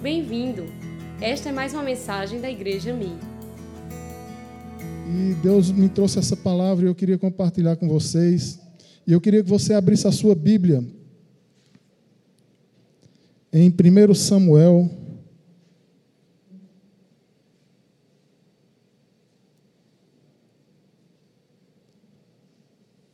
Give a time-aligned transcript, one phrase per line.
[0.00, 0.64] Bem-vindo!
[1.20, 3.18] Esta é mais uma mensagem da Igreja Mi.
[5.08, 8.60] E Deus me trouxe essa palavra e eu queria compartilhar com vocês.
[9.04, 10.84] E eu queria que você abrisse a sua Bíblia
[13.52, 14.88] em 1 Samuel.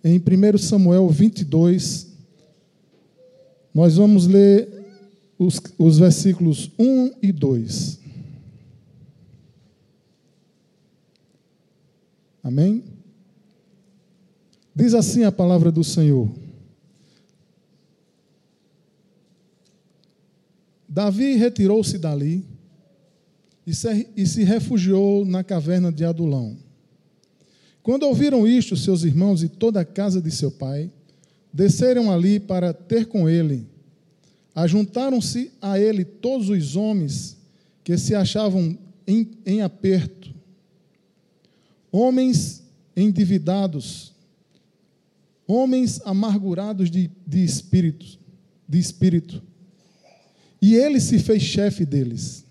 [0.04, 2.14] Em 1 Samuel 22,
[3.72, 4.83] nós vamos ler
[5.44, 8.00] os, os versículos 1 e 2.
[12.42, 12.84] Amém?
[14.74, 16.30] Diz assim a palavra do Senhor.
[20.88, 22.44] Davi retirou-se dali
[23.66, 26.56] e se, refugiou na caverna de Adulão.
[27.82, 30.90] Quando ouviram isto, seus irmãos e toda a casa de seu pai
[31.52, 33.73] desceram ali para ter com ele.
[34.54, 37.36] Ajuntaram-se a ele todos os homens
[37.82, 40.34] que se achavam em, em aperto,
[41.90, 42.62] homens
[42.96, 44.12] endividados,
[45.46, 48.18] homens amargurados de, de espírito,
[48.68, 49.42] de espírito
[50.64, 52.42] e ele se fez chefe deles.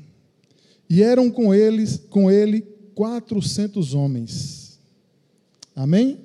[0.87, 2.61] E eram com eles, com ele,
[2.93, 4.79] quatrocentos homens.
[5.75, 6.19] Amém?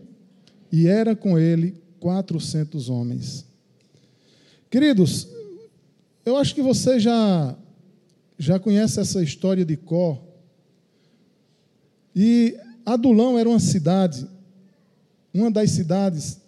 [0.70, 3.46] E era com ele quatrocentos homens.
[4.68, 5.26] Queridos,
[6.28, 7.56] eu acho que você já
[8.38, 10.22] já conhece essa história de Có.
[12.14, 12.54] E
[12.84, 14.28] Adulão era uma cidade,
[15.32, 16.38] uma das cidades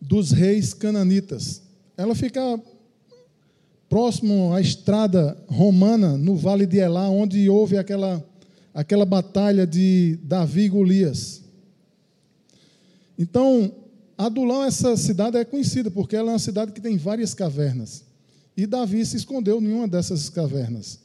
[0.00, 1.62] dos reis cananitas.
[1.96, 2.60] Ela fica
[3.88, 8.22] próximo à estrada romana, no Vale de Elá, onde houve aquela,
[8.74, 11.42] aquela batalha de Davi e Golias.
[13.16, 13.83] Então,
[14.16, 18.04] Adulão, essa cidade é conhecida, porque ela é uma cidade que tem várias cavernas.
[18.56, 21.00] E Davi se escondeu em uma dessas cavernas.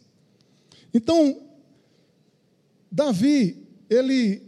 [0.93, 1.37] Então,
[2.91, 4.41] Davi, ele,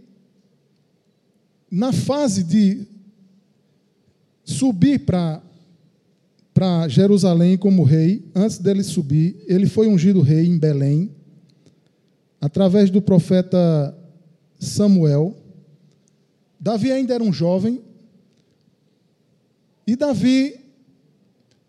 [1.69, 2.85] na fase de
[4.43, 5.41] subir para
[6.87, 11.11] Jerusalém como rei, antes dele subir, ele foi ungido rei em Belém,
[12.39, 13.95] através do profeta
[14.59, 15.35] Samuel.
[16.59, 17.81] Davi ainda era um jovem,
[19.91, 20.55] e Davi,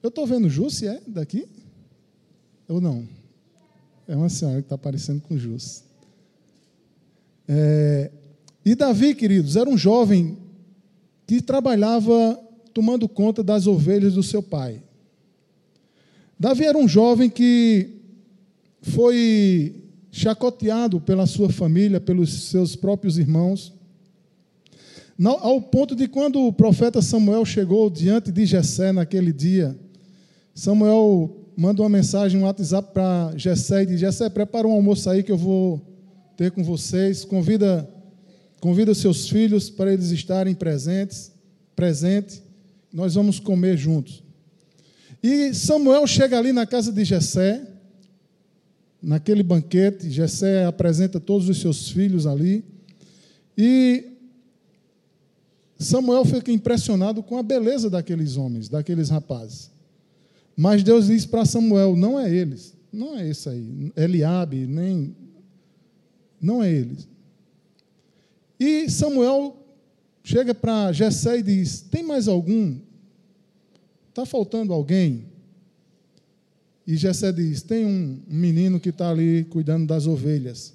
[0.00, 1.03] eu estou vendo Jússi, é?
[1.09, 1.44] Daqui?
[2.69, 3.05] Ou não?
[4.06, 5.83] É uma senhora que está aparecendo com Jússi.
[7.49, 8.12] É,
[8.65, 10.38] e Davi, queridos, era um jovem
[11.27, 12.41] que trabalhava
[12.72, 14.81] tomando conta das ovelhas do seu pai.
[16.38, 17.91] Davi era um jovem que
[18.82, 19.82] foi
[20.12, 23.72] chacoteado pela sua família, pelos seus próprios irmãos,
[25.31, 29.77] ao ponto de quando o profeta Samuel chegou diante de Jessé naquele dia,
[30.55, 35.22] Samuel manda uma mensagem, um WhatsApp para Jessé e diz: Jessé, prepara um almoço aí
[35.22, 35.81] que eu vou
[36.37, 37.88] ter com vocês, convida
[38.61, 41.32] convida seus filhos para eles estarem presentes,
[41.75, 42.43] presente.
[42.93, 44.22] Nós vamos comer juntos.
[45.21, 47.61] E Samuel chega ali na casa de Jessé,
[49.03, 52.65] naquele banquete, Jessé apresenta todos os seus filhos ali,
[53.59, 54.12] e
[55.82, 59.70] Samuel fica impressionado com a beleza daqueles homens, daqueles rapazes.
[60.56, 65.16] Mas Deus diz para Samuel: não é eles, não é esse aí, Eliabe, nem.
[66.41, 67.09] Não é eles.
[68.59, 69.56] E Samuel
[70.22, 72.78] chega para Jessé e diz: Tem mais algum?
[74.09, 75.26] Está faltando alguém?
[76.87, 80.75] E Jessé diz: Tem um menino que está ali cuidando das ovelhas.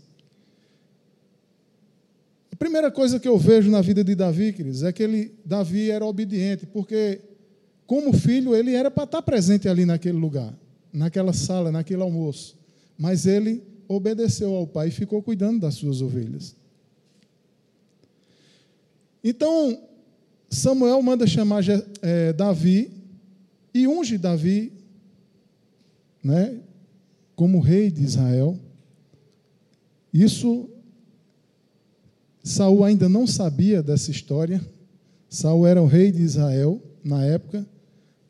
[2.57, 6.06] Primeira coisa que eu vejo na vida de Davi, queridos, é que ele, Davi era
[6.06, 7.22] obediente, porque,
[7.85, 10.53] como filho, ele era para estar presente ali naquele lugar,
[10.91, 12.57] naquela sala, naquele almoço.
[12.97, 16.56] Mas ele obedeceu ao pai e ficou cuidando das suas ovelhas.
[19.24, 19.79] Então,
[20.50, 21.63] Samuel manda chamar
[22.01, 22.91] é, Davi
[23.74, 24.74] e unge Davi
[26.24, 26.60] né,
[27.36, 28.57] como rei de Israel.
[30.13, 30.69] Isso
[32.48, 34.62] Saul ainda não sabia dessa história.
[35.30, 37.68] Saul era o rei de Israel na época,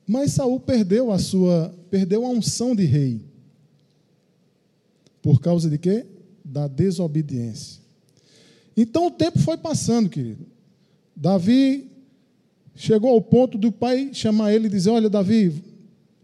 [0.08, 3.22] mas Saul perdeu a sua, perdeu a unção de rei.
[5.22, 6.06] Por causa de quê?
[6.44, 7.82] Da desobediência.
[8.76, 10.46] Então o tempo foi passando, querido.
[11.16, 11.92] Davi
[12.76, 15.64] chegou ao ponto do pai chamar ele e dizer: Olha, Davi,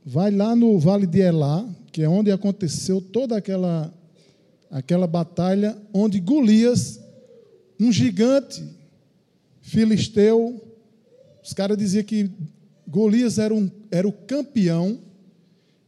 [0.05, 3.93] vai lá no vale de Elá, que é onde aconteceu toda aquela,
[4.71, 7.02] aquela batalha, onde Golias,
[7.83, 8.63] um gigante
[9.61, 10.61] filisteu,
[11.43, 12.29] os caras diziam que
[12.87, 14.99] Golias era, um, era o campeão,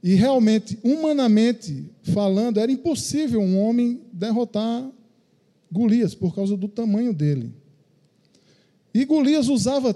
[0.08, 4.88] E realmente, humanamente falando, era impossível um homem derrotar
[5.72, 7.52] Golias por causa do tamanho dele.
[8.94, 9.96] E Golias usava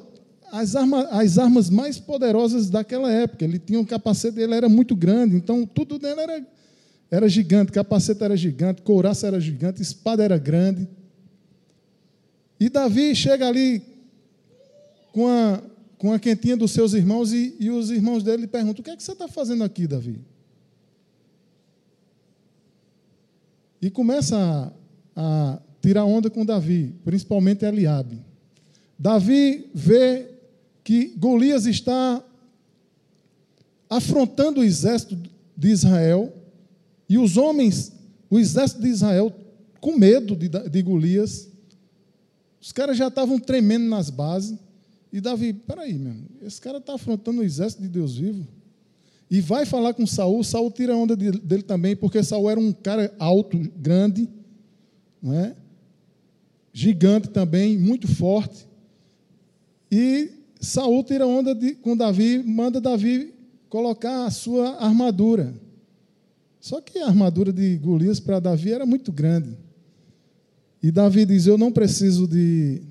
[0.52, 3.46] as, arma, as armas mais poderosas daquela época.
[3.46, 6.48] Ele tinha um capacete, ele era muito grande, então tudo dele era,
[7.12, 7.72] era gigante.
[7.72, 10.88] Capacete era gigante, couraça era gigante, espada era grande.
[12.60, 13.82] E Davi chega ali
[15.14, 15.62] com a,
[15.98, 18.96] com a quentinha dos seus irmãos e, e os irmãos dele perguntam: O que é
[18.96, 20.20] que você está fazendo aqui, Davi?
[23.82, 24.38] E começa
[25.16, 28.20] a, a tirar onda com Davi, principalmente Eliabe.
[28.98, 30.28] Davi vê
[30.84, 32.22] que Golias está
[33.90, 35.18] afrontando o exército
[35.56, 36.34] de Israel
[37.08, 37.94] e os homens,
[38.30, 39.34] o exército de Israel,
[39.80, 41.50] com medo de, de Golias,
[42.62, 44.58] os caras já estavam tremendo nas bases.
[45.12, 48.48] E Davi, peraí, meu, esse cara está afrontando o exército de Deus vivo.
[49.30, 52.72] E vai falar com Saul, Saul tira a onda dele também, porque Saul era um
[52.72, 54.28] cara alto, grande,
[55.22, 55.56] não é?
[56.74, 58.68] gigante também, muito forte.
[59.92, 63.34] E Saul tira onda de, com Davi, manda Davi
[63.68, 65.54] colocar a sua armadura.
[66.60, 69.58] Só que a armadura de Golias para Davi era muito grande.
[70.82, 72.82] E Davi diz: Eu não preciso de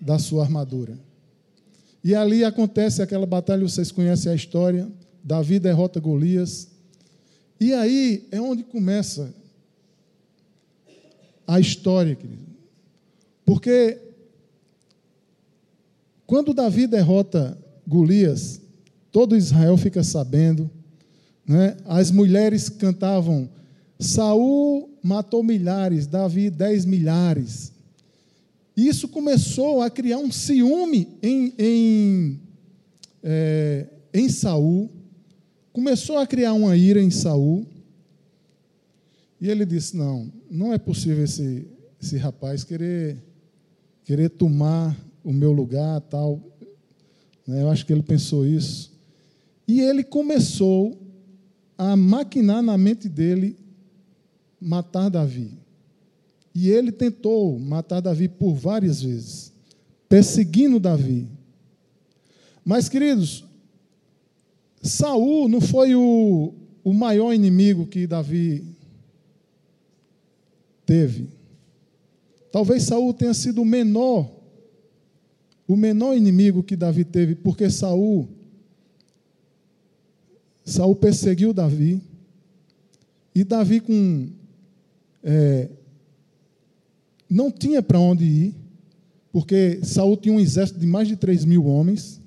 [0.00, 0.98] da sua armadura.
[2.02, 4.88] E ali acontece aquela batalha, vocês conhecem a história.
[5.24, 6.68] Davi derrota Golias.
[7.58, 9.34] E aí é onde começa
[11.46, 12.46] a história, querido.
[13.44, 13.98] Porque
[16.26, 18.60] quando Davi derrota Golias,
[19.10, 20.70] todo Israel fica sabendo,
[21.46, 21.76] né?
[21.86, 23.48] As mulheres cantavam:
[23.98, 27.72] Saul matou milhares, Davi dez milhares.
[28.76, 32.40] Isso começou a criar um ciúme em, em,
[33.22, 34.90] é, em Saul,
[35.72, 37.66] começou a criar uma ira em Saul.
[39.40, 41.66] E ele disse: Não, não é possível esse,
[42.00, 43.16] esse rapaz querer,
[44.04, 44.94] querer tomar
[45.24, 46.40] o meu lugar, tal.
[47.46, 48.92] Né, eu acho que ele pensou isso.
[49.66, 51.00] E ele começou
[51.78, 53.56] a maquinar na mente dele
[54.60, 55.52] matar Davi.
[56.54, 59.52] E ele tentou matar Davi por várias vezes,
[60.08, 61.28] perseguindo Davi.
[62.64, 63.44] Mas, queridos,
[64.82, 68.64] Saul não foi o, o maior inimigo que Davi
[70.84, 71.28] teve.
[72.50, 74.30] Talvez Saul tenha sido o menor,
[75.68, 78.28] o menor inimigo que Davi teve, porque Saul
[80.66, 82.02] Saul perseguiu Davi.
[83.32, 84.28] E Davi com
[85.28, 85.68] é,
[87.28, 88.54] não tinha para onde ir,
[89.32, 92.22] porque Saul tinha um exército de mais de 3 mil homens.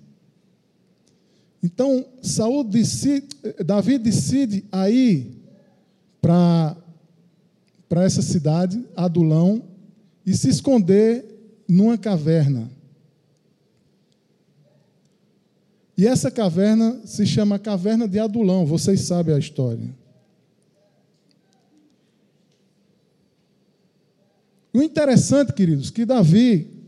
[1.64, 3.28] Então, Saul decide,
[3.66, 4.66] Davi decide
[6.22, 6.76] para
[7.88, 9.64] para essa cidade, Adulão,
[10.24, 11.26] e se esconder
[11.68, 12.70] numa caverna.
[15.98, 19.90] E essa caverna se chama Caverna de Adulão, vocês sabem a história.
[24.74, 26.80] O interessante, queridos, que Davi,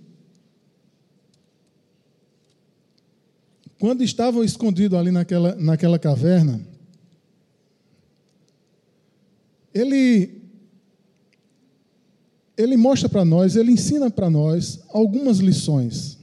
[3.80, 6.62] quando estava escondido ali naquela, naquela caverna,
[9.74, 10.42] ele,
[12.56, 16.20] ele mostra para nós, ele ensina para nós algumas lições.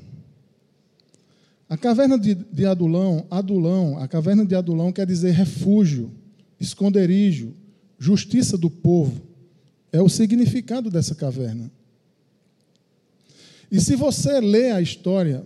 [1.68, 6.10] A caverna de, de Adulão, Adulão, a caverna de Adulão quer dizer refúgio,
[6.60, 7.52] esconderijo,
[7.98, 9.27] justiça do povo.
[9.92, 11.70] É o significado dessa caverna.
[13.70, 15.44] E se você lê a história,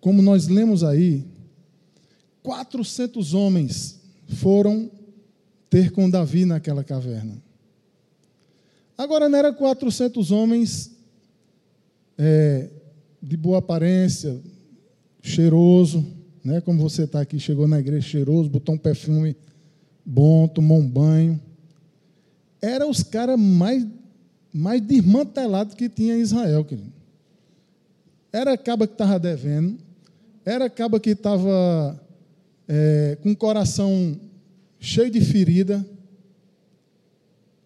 [0.00, 1.24] como nós lemos aí,
[2.42, 4.90] 400 homens foram
[5.70, 7.40] ter com Davi naquela caverna.
[8.98, 10.90] Agora, não eram 400 homens
[12.18, 12.68] é,
[13.22, 14.40] de boa aparência,
[15.22, 16.04] cheiroso,
[16.44, 16.60] né?
[16.60, 19.36] como você está aqui, chegou na igreja cheiroso, botou um perfume
[20.04, 21.40] bom, tomou um banho
[22.62, 23.84] eram os caras mais,
[24.54, 26.92] mais desmantelados que tinha em Israel, querido.
[28.32, 29.76] Era caba que estava devendo,
[30.44, 32.00] era caba que estava
[32.68, 34.18] é, com o coração
[34.78, 35.84] cheio de ferida,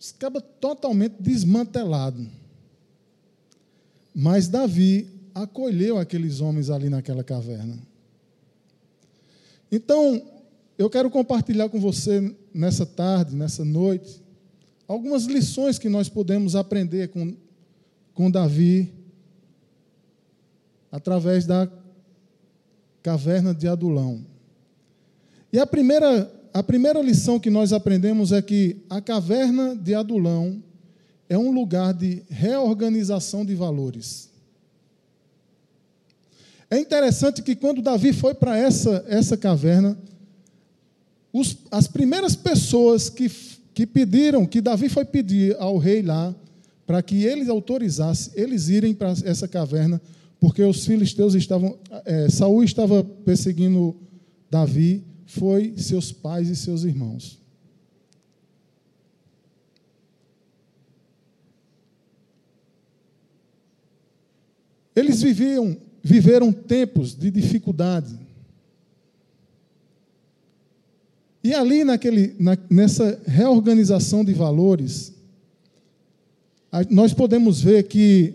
[0.01, 0.15] os
[0.61, 2.27] totalmente desmantelados.
[4.15, 7.79] Mas Davi acolheu aqueles homens ali naquela caverna.
[9.71, 10.23] Então,
[10.79, 14.23] eu quero compartilhar com você nessa tarde, nessa noite,
[14.87, 17.35] algumas lições que nós podemos aprender com,
[18.15, 18.93] com Davi
[20.91, 21.71] através da
[23.03, 24.25] caverna de Adulão.
[25.53, 30.63] E a primeira, a primeira lição que nós aprendemos é que a caverna de Adulão
[31.29, 34.31] é um lugar de reorganização de valores.
[36.71, 39.97] É interessante que quando Davi foi para essa, essa caverna,
[41.33, 43.31] os, as primeiras pessoas que,
[43.77, 46.35] que pediram, que Davi foi pedir ao rei lá,
[46.87, 50.01] para que ele autorizasse eles irem para essa caverna,
[50.41, 53.95] porque os filisteus estavam, é, Saul estava perseguindo
[54.51, 57.39] Davi, foi seus pais e seus irmãos.
[64.95, 68.26] Eles viviam, viveram tempos de dificuldade.
[71.47, 75.15] E ali, naquele, na, nessa reorganização de valores,
[76.91, 78.35] nós podemos ver que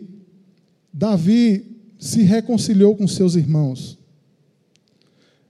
[0.93, 3.99] Davi se reconciliou com seus irmãos.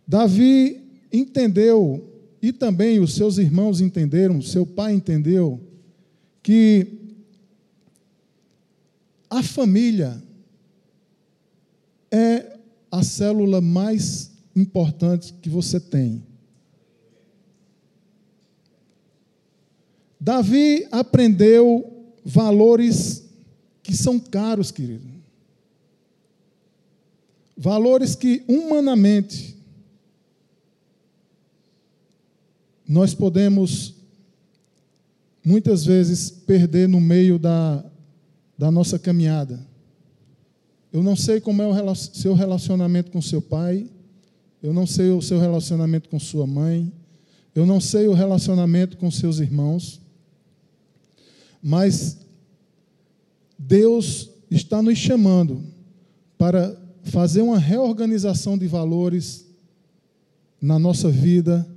[0.07, 0.81] Davi
[1.13, 2.03] entendeu,
[2.41, 5.61] e também os seus irmãos entenderam, seu pai entendeu,
[6.41, 6.87] que
[9.29, 10.19] a família
[12.09, 12.57] é
[12.91, 16.30] a célula mais importante que você tem.
[20.23, 23.23] Davi aprendeu valores
[23.81, 25.09] que são caros, querido.
[27.57, 29.57] Valores que humanamente
[32.87, 33.95] nós podemos
[35.43, 37.83] muitas vezes perder no meio da,
[38.55, 39.59] da nossa caminhada.
[40.93, 43.89] Eu não sei como é o seu relacionamento com seu pai,
[44.61, 46.93] eu não sei o seu relacionamento com sua mãe,
[47.55, 50.00] eu não sei o relacionamento com seus irmãos,
[51.61, 52.17] mas
[53.57, 55.63] Deus está nos chamando
[56.37, 59.45] para fazer uma reorganização de valores
[60.61, 61.67] na nossa vida,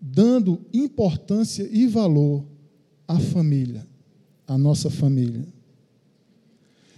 [0.00, 2.44] dando importância e valor
[3.06, 3.86] à família,
[4.46, 5.46] à nossa família.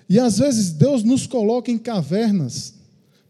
[0.09, 2.75] E às vezes Deus nos coloca em cavernas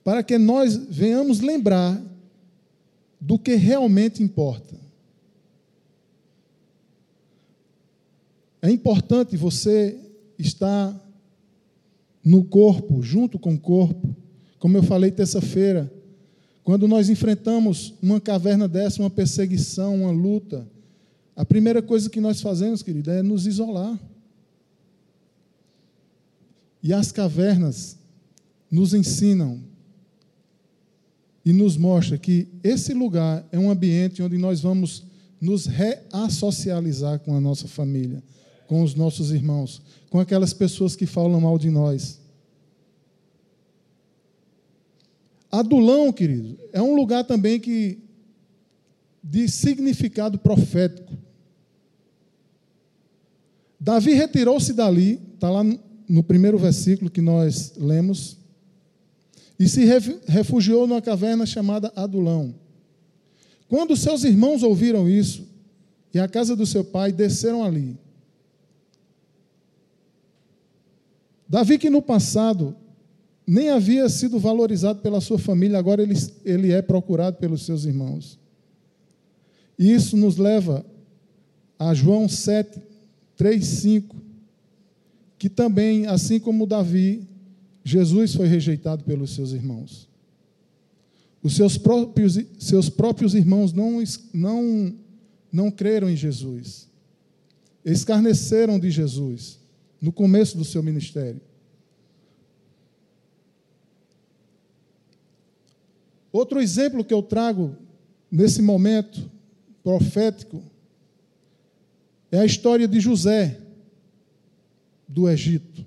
[0.03, 2.03] para que nós venhamos lembrar
[3.21, 4.82] do que realmente importa.
[8.63, 9.99] É importante você
[10.39, 10.99] estar
[12.25, 14.17] no corpo, junto com o corpo.
[14.59, 15.93] Como eu falei terça-feira,
[16.63, 20.67] quando nós enfrentamos uma caverna dessa, uma perseguição, uma luta,
[21.35, 23.99] a primeira coisa que nós fazemos, querido, é nos isolar.
[26.83, 27.97] E as cavernas
[28.71, 29.61] nos ensinam
[31.45, 35.05] e nos mostra que esse lugar é um ambiente onde nós vamos
[35.41, 38.23] nos reassocializar com a nossa família,
[38.73, 42.19] com os nossos irmãos, com aquelas pessoas que falam mal de nós.
[45.51, 47.99] Adulão, querido, é um lugar também que
[49.23, 51.13] de significado profético.
[53.79, 55.63] Davi retirou-se dali, está lá
[56.09, 58.39] no primeiro versículo que nós lemos,
[59.59, 59.85] e se
[60.27, 62.55] refugiou numa caverna chamada Adulão.
[63.69, 65.47] Quando seus irmãos ouviram isso,
[66.15, 68.01] e a casa do seu pai desceram ali.
[71.53, 72.75] Davi, que no passado
[73.47, 76.15] nem havia sido valorizado pela sua família, agora ele,
[76.47, 78.39] ele é procurado pelos seus irmãos.
[79.79, 80.83] E isso nos leva
[81.79, 82.81] a João 7,
[83.37, 84.17] 3, 5,
[85.39, 87.29] que também, assim como Davi,
[87.85, 90.09] Jesus foi rejeitado pelos seus irmãos.
[91.43, 94.95] Os seus próprios, seus próprios irmãos não, não,
[95.53, 96.89] não creram em Jesus.
[97.85, 99.61] Escarneceram de Jesus
[100.03, 101.41] no começo do seu ministério.
[106.33, 107.77] Outro exemplo que eu trago
[108.29, 109.31] nesse momento
[109.85, 110.61] profético
[112.33, 113.61] é a história de José
[115.07, 115.87] do Egito.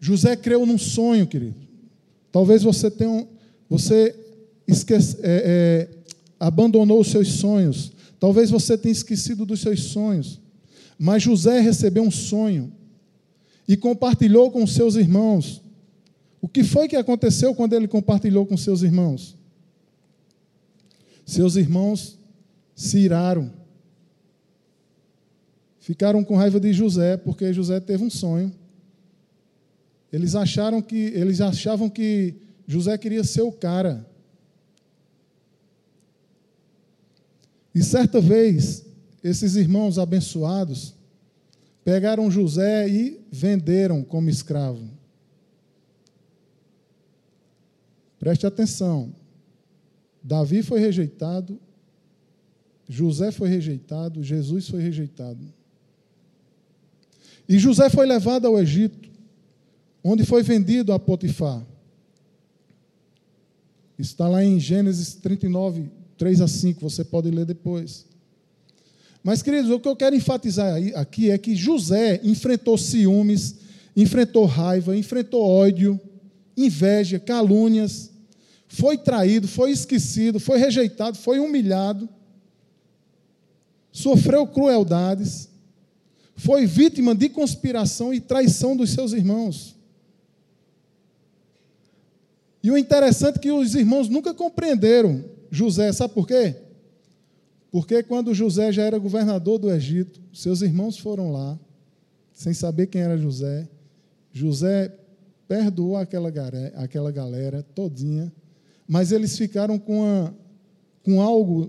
[0.00, 1.60] José creu num sonho, querido.
[2.30, 3.26] Talvez você tenha,
[3.68, 4.14] você
[4.66, 5.98] esquece, é, é,
[6.38, 7.92] abandonou os seus sonhos.
[8.20, 10.40] Talvez você tenha esquecido dos seus sonhos.
[10.98, 12.72] Mas José recebeu um sonho
[13.66, 15.62] e compartilhou com seus irmãos.
[16.40, 19.36] O que foi que aconteceu quando ele compartilhou com seus irmãos?
[21.24, 22.18] Seus irmãos
[22.74, 23.50] se iraram
[25.84, 28.50] ficaram com raiva de José, porque José teve um sonho.
[30.10, 32.36] Eles acharam que eles achavam que
[32.66, 34.08] José queria ser o cara.
[37.74, 38.83] E certa vez,
[39.24, 40.94] esses irmãos abençoados
[41.82, 44.86] pegaram José e venderam como escravo.
[48.18, 49.14] Preste atenção.
[50.22, 51.58] Davi foi rejeitado,
[52.86, 55.40] José foi rejeitado, Jesus foi rejeitado.
[57.48, 59.08] E José foi levado ao Egito,
[60.02, 61.62] onde foi vendido a Potifar.
[63.98, 68.06] Está lá em Gênesis 39, 3 a 5, você pode ler depois.
[69.24, 73.54] Mas, queridos, o que eu quero enfatizar aqui é que José enfrentou ciúmes,
[73.96, 75.98] enfrentou raiva, enfrentou ódio,
[76.54, 78.10] inveja, calúnias,
[78.68, 82.06] foi traído, foi esquecido, foi rejeitado, foi humilhado,
[83.90, 85.48] sofreu crueldades,
[86.36, 89.74] foi vítima de conspiração e traição dos seus irmãos.
[92.62, 96.56] E o interessante é que os irmãos nunca compreenderam José, sabe por quê?
[97.74, 101.58] Porque quando José já era governador do Egito, seus irmãos foram lá,
[102.32, 103.68] sem saber quem era José.
[104.32, 104.96] José
[105.48, 108.32] perdoou aquela galera, aquela galera todinha,
[108.86, 110.32] mas eles ficaram com, a,
[111.02, 111.68] com algo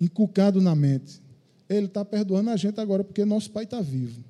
[0.00, 1.20] inculcado na mente.
[1.68, 4.24] Ele está perdoando a gente agora porque nosso pai está vivo.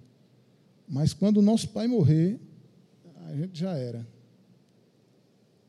[0.88, 2.36] Mas quando nosso pai morrer,
[3.28, 4.04] a gente já era.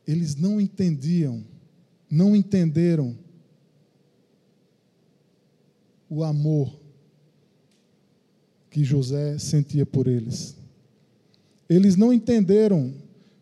[0.04, 1.44] Eles não entendiam,
[2.10, 3.16] não entenderam
[6.08, 6.72] o amor
[8.70, 10.56] que José sentia por eles.
[11.68, 12.94] Eles não entenderam,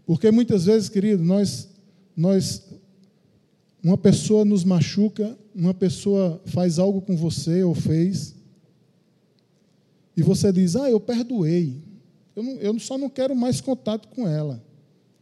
[0.05, 1.69] porque muitas vezes, querido, nós,
[2.17, 2.63] nós,
[3.83, 8.35] uma pessoa nos machuca, uma pessoa faz algo com você ou fez,
[10.17, 11.83] e você diz: Ah, eu perdoei,
[12.35, 14.63] eu, não, eu só não quero mais contato com ela,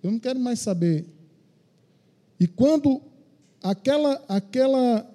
[0.03, 1.07] eu não quero mais saber.
[2.39, 3.01] E quando
[3.63, 5.14] aquela, aquela,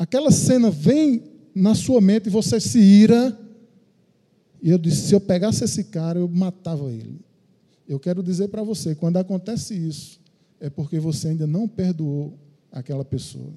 [0.00, 1.22] aquela cena vem
[1.54, 3.38] na sua mente e você se ira,
[4.62, 7.20] e eu disse: se eu pegasse esse cara, eu matava ele.
[7.86, 10.18] Eu quero dizer para você: quando acontece isso,
[10.58, 12.32] é porque você ainda não perdoou
[12.72, 13.52] aquela pessoa.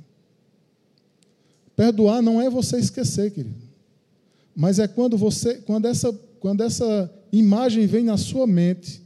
[1.77, 3.63] Perdoar não é você esquecer, querido.
[4.53, 9.01] Mas é quando você, quando essa, quando essa imagem vem na sua mente,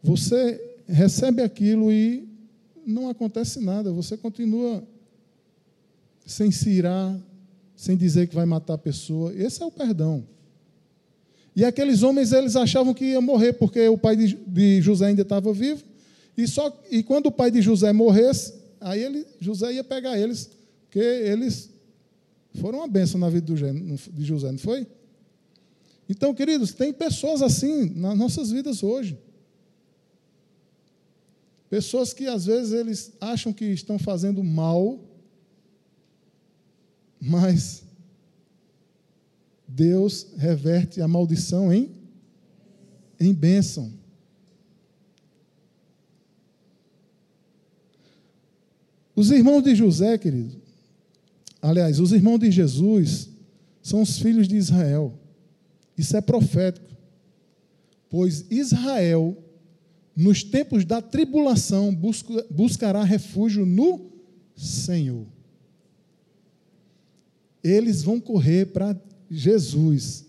[0.00, 2.28] você recebe aquilo e
[2.86, 4.82] não acontece nada, você continua
[6.28, 7.18] sem se irar,
[7.74, 9.34] sem dizer que vai matar a pessoa.
[9.34, 10.26] Esse é o perdão.
[11.56, 15.52] E aqueles homens, eles achavam que ia morrer, porque o pai de, José ainda estava
[15.54, 15.82] vivo.
[16.36, 20.50] E, só, e quando o pai de José morresse, aí ele, José ia pegar eles,
[20.84, 21.70] porque eles
[22.60, 23.54] foram uma bênção na vida
[24.12, 24.86] de José, não foi?
[26.10, 29.18] Então, queridos, tem pessoas assim nas nossas vidas hoje.
[31.70, 35.07] Pessoas que às vezes eles acham que estão fazendo mal,
[37.28, 37.82] mas
[39.66, 41.90] Deus reverte a maldição em,
[43.20, 43.92] em bênção.
[49.14, 50.56] Os irmãos de José, querido,
[51.60, 53.28] aliás, os irmãos de Jesus
[53.82, 55.12] são os filhos de Israel.
[55.96, 56.86] Isso é profético.
[58.08, 59.36] Pois Israel,
[60.16, 64.10] nos tempos da tribulação, busca, buscará refúgio no
[64.56, 65.26] Senhor.
[67.62, 68.96] Eles vão correr para
[69.30, 70.26] Jesus,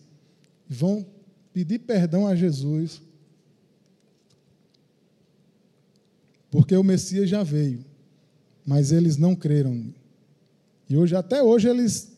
[0.68, 1.06] vão
[1.54, 3.02] pedir perdão a Jesus,
[6.52, 7.84] porque o Messias já veio,
[8.66, 9.94] mas eles não creram.
[10.90, 12.12] E hoje, até hoje, eles,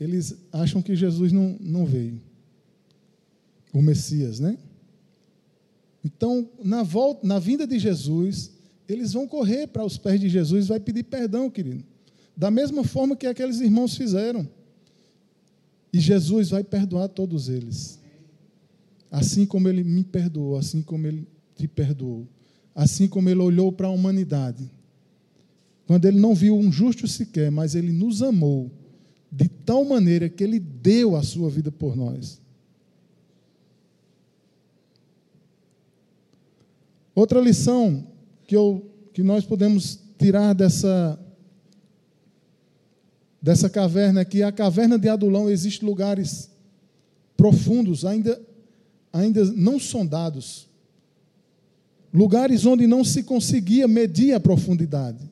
[0.00, 2.20] eles acham que Jesus não, não veio.
[3.72, 4.56] O Messias, né?
[6.04, 8.52] Então, na, volta, na vinda de Jesus,
[8.88, 11.84] eles vão correr para os pés de Jesus e vai pedir perdão, querido.
[12.36, 14.48] Da mesma forma que aqueles irmãos fizeram.
[15.92, 17.98] E Jesus vai perdoar todos eles.
[19.10, 22.28] Assim como ele me perdoou, assim como ele te perdoou.
[22.74, 24.70] Assim como ele olhou para a humanidade.
[25.86, 28.70] Quando ele não viu um justo sequer, mas ele nos amou
[29.30, 32.40] de tal maneira que ele deu a sua vida por nós.
[37.14, 38.06] Outra lição
[38.46, 41.18] que, eu, que nós podemos tirar dessa
[43.40, 46.50] dessa caverna aqui, a caverna de Adulão, existem lugares
[47.36, 48.40] profundos, ainda,
[49.12, 50.68] ainda não sondados.
[52.12, 55.30] Lugares onde não se conseguia medir a profundidade.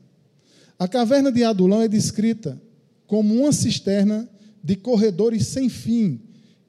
[0.79, 2.61] A caverna de Adulão é descrita
[3.07, 4.29] como uma cisterna
[4.62, 6.21] de corredores sem fim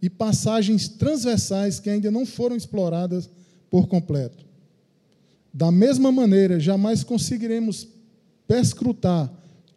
[0.02, 3.30] e passagens transversais que ainda não foram exploradas
[3.69, 4.45] por completo.
[5.54, 7.88] Da mesma maneira, jamais conseguiremos
[8.48, 9.32] perscrutar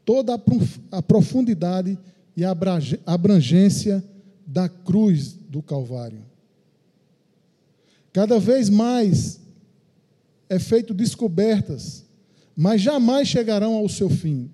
[0.08, 0.42] toda
[0.90, 1.98] a profundidade
[2.34, 2.56] e a
[3.04, 4.02] abrangência
[4.46, 6.24] da cruz do Calvário.
[8.10, 9.38] Cada vez mais
[10.48, 12.06] é feito descobertas,
[12.56, 14.50] mas jamais chegarão ao seu fim.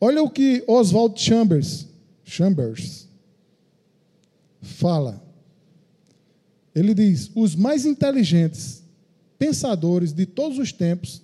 [0.00, 1.86] Olha o que Oswald Chambers,
[2.24, 3.06] Chambers
[4.62, 5.22] fala.
[6.74, 8.82] Ele diz: os mais inteligentes
[9.38, 11.20] pensadores de todos os tempos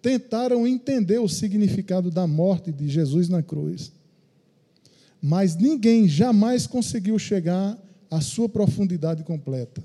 [0.00, 3.92] tentaram entender o significado da morte de Jesus na cruz.
[5.20, 7.76] Mas ninguém jamais conseguiu chegar
[8.10, 9.82] à sua profundidade completa.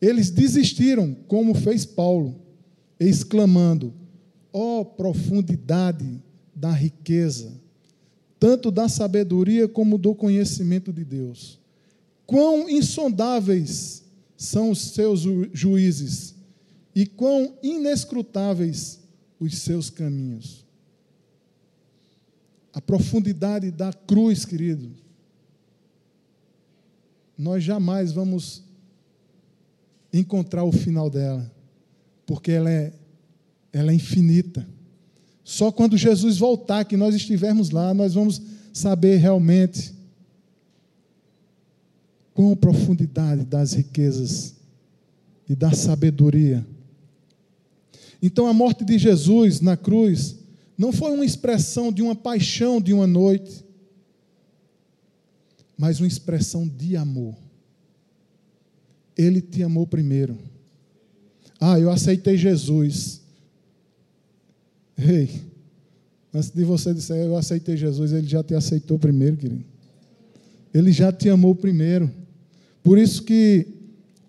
[0.00, 2.36] Eles desistiram, como fez Paulo,
[3.00, 3.92] exclamando:
[4.52, 6.22] ó oh, profundidade
[6.54, 7.52] da riqueza,
[8.38, 11.58] tanto da sabedoria como do conhecimento de Deus.
[12.24, 14.04] Quão insondáveis
[14.36, 15.22] são os seus
[15.52, 16.35] juízes
[16.96, 19.00] e quão inescrutáveis
[19.38, 20.64] os seus caminhos.
[22.72, 24.90] A profundidade da cruz, querido,
[27.36, 28.64] nós jamais vamos
[30.10, 31.52] encontrar o final dela,
[32.24, 32.94] porque ela é,
[33.70, 34.66] ela é infinita.
[35.44, 38.40] Só quando Jesus voltar, que nós estivermos lá, nós vamos
[38.72, 39.94] saber realmente
[42.32, 44.54] com a profundidade das riquezas
[45.46, 46.66] e da sabedoria.
[48.26, 50.34] Então, a morte de Jesus na cruz
[50.76, 53.64] não foi uma expressão de uma paixão de uma noite,
[55.78, 57.36] mas uma expressão de amor.
[59.16, 60.36] Ele te amou primeiro.
[61.60, 63.20] Ah, eu aceitei Jesus.
[64.98, 65.30] Ei,
[66.34, 69.64] antes de você dizer eu aceitei Jesus, ele já te aceitou primeiro, querido.
[70.74, 72.10] Ele já te amou primeiro.
[72.82, 73.68] Por isso que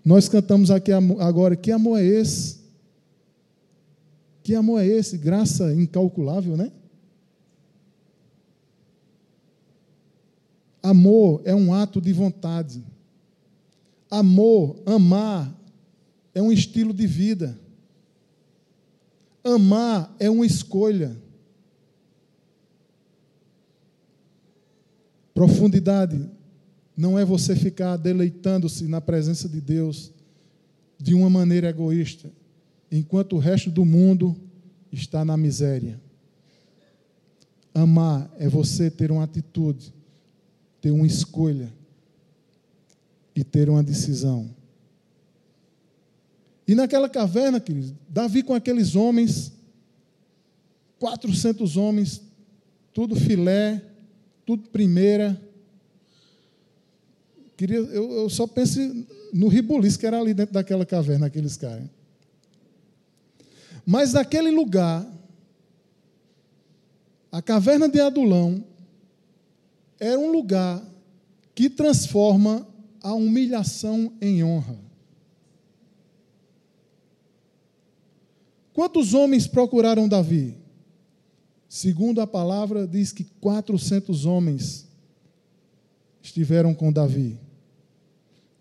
[0.05, 2.56] nós cantamos aqui agora: que amor é esse?
[4.47, 5.17] Que amor é esse?
[5.17, 6.71] Graça incalculável, né?
[10.81, 12.81] Amor é um ato de vontade.
[14.09, 15.53] Amor, amar,
[16.33, 17.59] é um estilo de vida.
[19.43, 21.13] Amar é uma escolha.
[25.33, 26.25] Profundidade
[26.95, 30.09] não é você ficar deleitando-se na presença de Deus
[30.97, 32.31] de uma maneira egoísta,
[32.91, 34.35] enquanto o resto do mundo
[34.91, 35.99] está na miséria.
[37.73, 39.93] Amar é você ter uma atitude,
[40.81, 41.71] ter uma escolha
[43.35, 44.49] e ter uma decisão.
[46.67, 49.53] E naquela caverna, queridos, Davi com aqueles homens,
[50.99, 52.21] 400 homens,
[52.93, 53.81] tudo filé,
[54.45, 55.39] tudo primeira.
[57.55, 58.79] Queria, eu, eu só penso
[59.33, 61.87] no ribuliço que era ali dentro daquela caverna, aqueles caras.
[63.89, 65.09] Mas naquele lugar,
[67.31, 68.61] a caverna de Adulão
[69.97, 70.83] era um lugar
[71.55, 72.67] que transforma
[73.01, 74.77] a humilhação em honra.
[78.73, 80.57] Quantos homens procuraram Davi?
[81.69, 84.85] Segundo a palavra, diz que 400 homens
[86.21, 87.39] estiveram com Davi.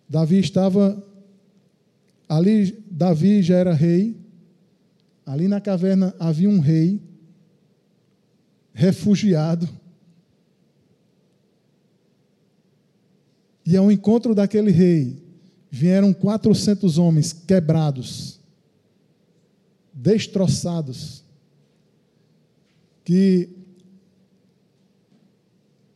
[0.08, 1.04] Davi estava
[2.28, 4.24] ali, Davi já era rei.
[5.26, 7.02] Ali na caverna havia um rei
[8.72, 9.68] refugiado
[13.66, 15.20] E ao encontro daquele rei
[15.68, 18.38] vieram 400 homens quebrados,
[19.92, 21.24] destroçados,
[23.04, 23.48] que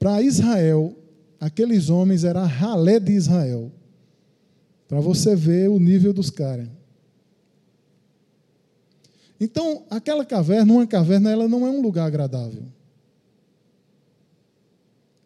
[0.01, 0.97] para Israel,
[1.39, 3.71] aqueles homens eram a ralé de Israel.
[4.89, 6.67] Para você ver o nível dos caras.
[9.41, 12.65] Então, aquela caverna, uma caverna, ela não é um lugar agradável.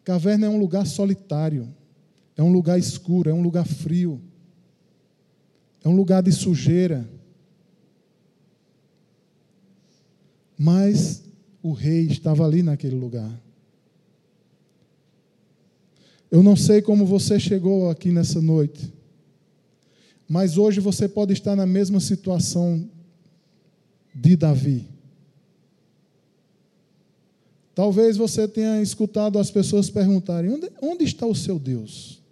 [0.05, 1.67] Caverna é um lugar solitário.
[2.37, 4.21] É um lugar escuro, é um lugar frio.
[5.83, 7.09] É um lugar de sujeira.
[10.57, 11.23] Mas
[11.61, 13.41] o rei estava ali naquele lugar.
[16.31, 18.93] Eu não sei como você chegou aqui nessa noite,
[20.27, 22.89] mas hoje você pode estar na mesma situação
[24.15, 24.87] de Davi.
[27.75, 32.23] Talvez você tenha escutado as pessoas perguntarem: onde, onde está o seu Deus?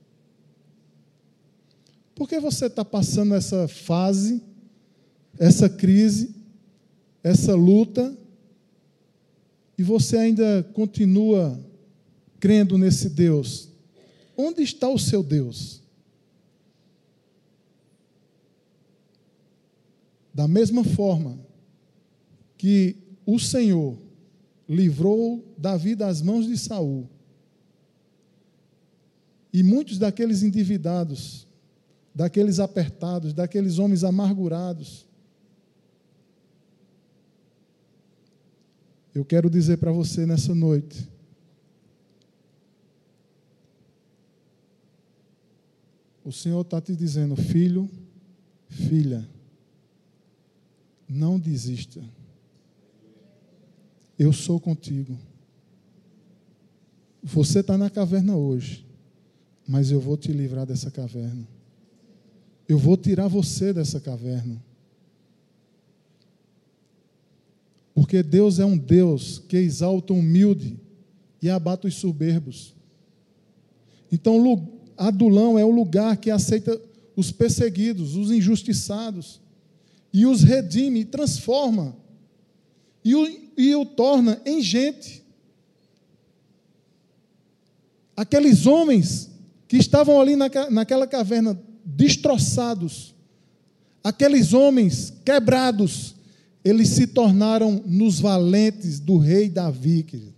[2.15, 4.41] Por que você está passando essa fase,
[5.38, 6.34] essa crise,
[7.22, 8.15] essa luta,
[9.78, 11.60] e você ainda continua
[12.39, 13.67] crendo nesse Deus?
[14.38, 15.82] Onde está o seu Deus?
[20.34, 21.38] Da mesma forma
[22.63, 22.95] que
[23.26, 23.97] o Senhor
[24.69, 27.10] livrou Davi das mãos de Saul,
[29.52, 31.45] e muitos daqueles endividados
[32.15, 35.06] daqueles apertados, daqueles homens amargurados.
[39.13, 41.12] Eu quero dizer para você nessa noite.
[46.23, 47.89] O Senhor está te dizendo, filho,
[48.69, 49.30] filha,
[51.10, 52.02] não desista.
[54.23, 55.19] Eu sou contigo.
[57.21, 58.86] Você está na caverna hoje,
[59.67, 61.45] mas eu vou te livrar dessa caverna.
[62.65, 64.63] Eu vou tirar você dessa caverna.
[67.93, 70.79] Porque Deus é um Deus que exalta o humilde
[71.41, 72.73] e abate os soberbos.
[74.09, 76.81] Então, Adulão é o lugar que aceita
[77.13, 79.41] os perseguidos, os injustiçados,
[80.13, 81.93] e os redime e transforma,
[83.03, 85.24] e e o torna em gente.
[88.16, 89.30] Aqueles homens
[89.68, 93.16] que estavam ali naquela caverna destroçados,
[94.04, 96.16] aqueles homens quebrados,
[96.63, 100.34] eles se tornaram nos valentes do rei Davi.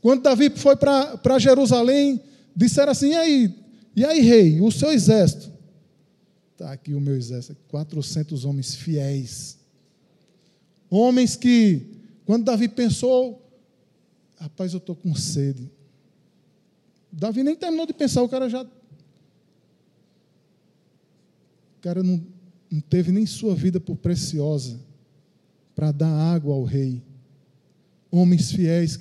[0.00, 2.20] Quando Davi foi para Jerusalém,
[2.54, 3.54] disseram assim: e aí,
[3.96, 5.52] e aí, rei, o seu exército?
[6.52, 9.57] Está aqui o meu exército, 400 homens fiéis.
[10.90, 11.86] Homens que,
[12.24, 13.42] quando Davi pensou,
[14.38, 15.70] rapaz, eu estou com sede.
[17.12, 18.62] Davi nem terminou de pensar, o cara já.
[18.62, 18.68] O
[21.80, 22.24] cara não,
[22.70, 24.80] não teve nem sua vida por preciosa
[25.74, 27.02] para dar água ao rei.
[28.10, 28.98] Homens fiéis,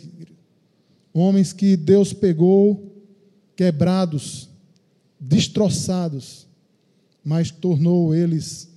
[1.13, 2.93] homens que Deus pegou
[3.55, 4.49] quebrados,
[5.19, 6.45] destroçados,
[7.23, 8.69] mas tornou eles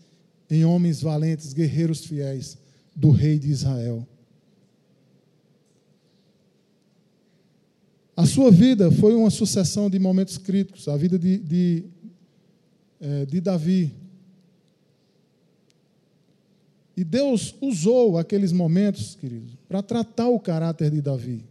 [0.49, 2.60] em homens valentes, guerreiros fiéis
[2.95, 4.07] do rei de Israel.
[8.17, 11.85] A sua vida foi uma sucessão de momentos críticos, a vida de, de,
[13.01, 13.95] é, de Davi.
[16.95, 21.43] E Deus usou aqueles momentos, queridos, para tratar o caráter de Davi.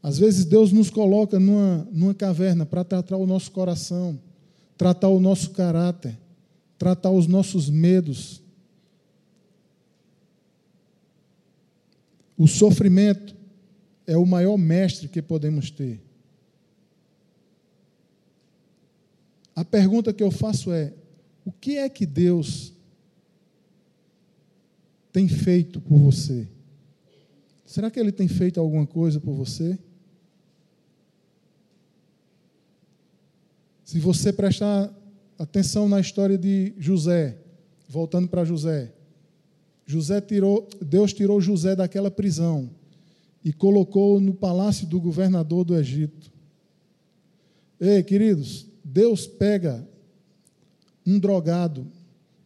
[0.00, 4.16] Às vezes Deus nos coloca numa, numa caverna para tratar o nosso coração,
[4.78, 6.16] tratar o nosso caráter,
[6.78, 8.40] tratar os nossos medos.
[12.36, 13.34] O sofrimento
[14.06, 16.00] é o maior mestre que podemos ter.
[19.54, 20.92] A pergunta que eu faço é:
[21.44, 22.74] o que é que Deus
[25.10, 26.46] tem feito por você?
[27.64, 29.78] Será que Ele tem feito alguma coisa por você?
[33.82, 34.92] Se você prestar
[35.38, 37.38] atenção na história de José,
[37.88, 38.92] voltando para José,
[39.86, 42.68] José tirou, Deus tirou José daquela prisão
[43.44, 46.30] e colocou no palácio do governador do Egito.
[47.80, 49.86] Ei, queridos, Deus pega
[51.06, 51.86] um drogado,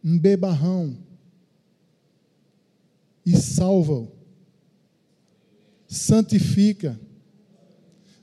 [0.03, 0.95] um bebarrão
[3.25, 4.11] e salva-o,
[5.87, 6.99] santifica.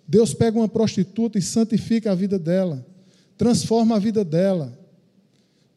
[0.07, 2.87] Deus pega uma prostituta e santifica a vida dela
[3.39, 4.77] transforma a vida dela.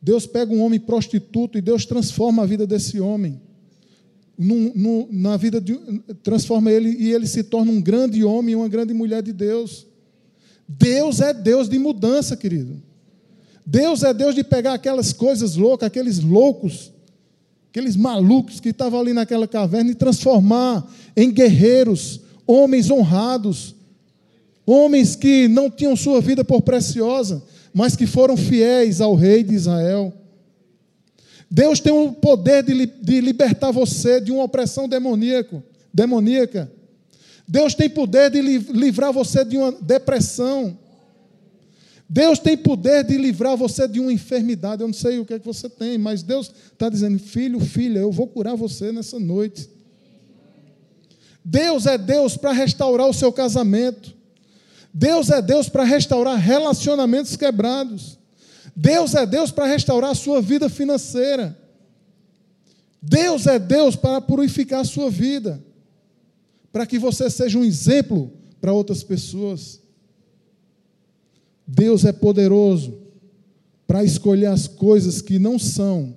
[0.02, 3.40] Deus pega um homem prostituto e Deus transforma a vida desse homem.
[4.38, 5.78] No, no, na vida de,
[6.24, 9.86] transforma ele e ele se torna um grande homem, uma grande mulher de Deus.
[10.68, 12.82] Deus é Deus de mudança, querido.
[13.64, 16.92] Deus é Deus de pegar aquelas coisas loucas, aqueles loucos,
[17.70, 23.76] aqueles malucos que estavam ali naquela caverna e transformar em guerreiros, homens honrados,
[24.72, 29.54] homens que não tinham sua vida por preciosa, mas que foram fiéis ao rei de
[29.54, 30.14] Israel.
[31.50, 35.62] Deus tem o poder de, de libertar você de uma opressão demoníaco,
[35.94, 36.72] demoníaca.
[37.46, 40.78] Deus tem poder de livrar você de uma depressão.
[42.08, 44.82] Deus tem poder de livrar você de uma enfermidade.
[44.82, 48.00] Eu não sei o que é que você tem, mas Deus está dizendo: filho, filha,
[48.00, 49.70] eu vou curar você nessa noite.
[51.44, 54.21] Deus é Deus para restaurar o seu casamento.
[54.94, 58.20] Deus é Deus para restaurar relacionamentos quebrados.
[58.76, 61.58] Deus é Deus para restaurar a sua vida financeira.
[63.02, 65.64] Deus é Deus para purificar a sua vida,
[66.72, 69.82] para que você seja um exemplo para outras pessoas.
[71.66, 73.00] Deus é poderoso
[73.88, 76.16] para escolher as coisas que não são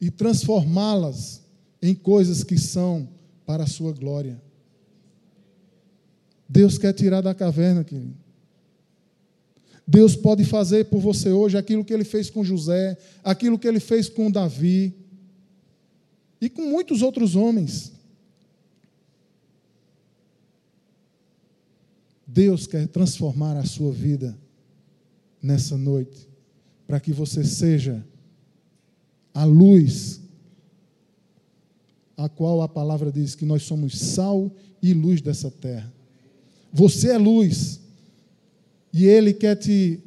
[0.00, 1.42] e transformá-las
[1.80, 3.08] em coisas que são
[3.46, 4.40] para a sua glória.
[6.48, 8.16] Deus quer tirar da caverna, querido.
[9.86, 13.80] Deus pode fazer por você hoje aquilo que ele fez com José, aquilo que ele
[13.80, 14.94] fez com Davi
[16.40, 17.92] e com muitos outros homens.
[22.26, 24.38] Deus quer transformar a sua vida
[25.42, 26.28] nessa noite,
[26.86, 28.04] para que você seja
[29.32, 30.20] a luz
[32.16, 35.97] a qual a palavra diz que nós somos sal e luz dessa terra.
[36.72, 37.80] Você é luz.
[38.92, 40.00] E Ele quer te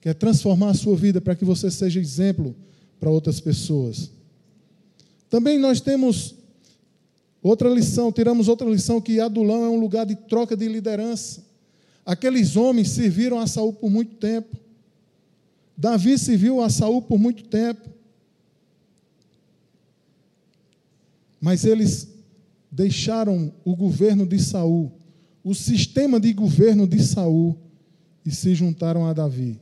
[0.00, 2.56] quer transformar a sua vida para que você seja exemplo
[2.98, 4.10] para outras pessoas.
[5.30, 6.34] Também nós temos
[7.40, 11.44] outra lição, tiramos outra lição que Adulão é um lugar de troca de liderança.
[12.04, 14.56] Aqueles homens serviram a Saul por muito tempo.
[15.76, 17.88] Davi serviu a Saul por muito tempo.
[21.40, 22.08] Mas eles
[22.70, 24.92] deixaram o governo de Saul,
[25.44, 27.56] o sistema de governo de Saul
[28.24, 29.60] e se juntaram a Davi.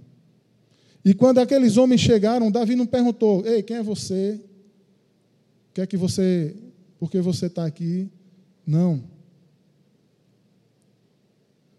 [1.04, 4.40] E quando aqueles homens chegaram, Davi não perguntou: Ei, quem é você?
[5.70, 6.54] O que é que você.
[6.98, 8.10] Por que você está aqui?
[8.66, 9.02] Não.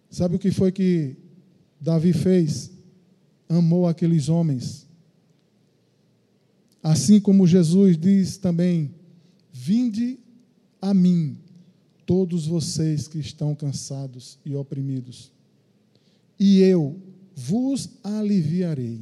[0.10, 1.16] Sabe o que foi que
[1.80, 2.72] Davi fez?
[3.48, 4.88] Amou aqueles homens.
[6.82, 8.96] Assim como Jesus diz também:
[9.54, 10.20] Vinde
[10.82, 11.38] a mim,
[12.12, 15.32] todos vocês que estão cansados e oprimidos
[16.38, 17.00] e eu
[17.34, 19.00] vos aliviarei.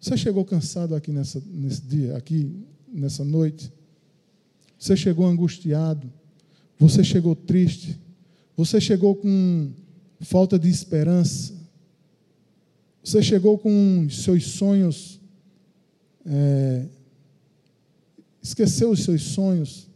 [0.00, 3.72] Você chegou cansado aqui nessa, nesse dia, aqui nessa noite?
[4.78, 6.08] Você chegou angustiado?
[6.78, 7.98] Você chegou triste?
[8.56, 9.72] Você chegou com
[10.20, 11.52] falta de esperança?
[13.02, 15.18] Você chegou com seus sonhos?
[16.24, 16.86] É,
[18.40, 19.89] esqueceu os seus sonhos?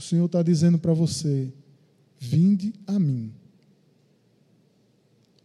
[0.00, 1.52] O Senhor está dizendo para você:
[2.18, 3.34] Vinde a mim.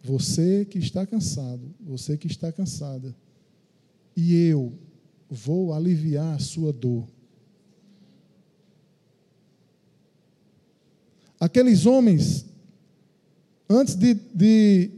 [0.01, 3.13] Você que está cansado, você que está cansada,
[4.15, 4.71] e eu
[5.29, 7.05] vou aliviar a sua dor.
[11.37, 12.45] Aqueles homens,
[13.69, 14.89] antes de, de